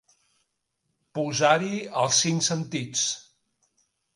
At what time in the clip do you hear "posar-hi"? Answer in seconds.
1.19-1.83